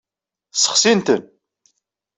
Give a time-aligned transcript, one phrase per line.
[0.53, 1.21] Ssexsin-ten.